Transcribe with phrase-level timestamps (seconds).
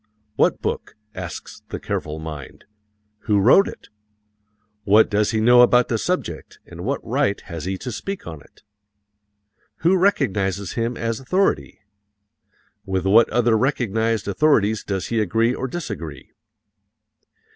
[0.35, 2.65] "What book?" asks the careful mind.
[3.25, 3.89] "Who wrote it?
[4.83, 8.41] What does he know about the subject and what right has he to speak on
[8.41, 8.63] it?
[9.85, 11.81] Who recognizes him as authority?
[12.83, 16.31] With what other recognized authorities does he agree or disagree?"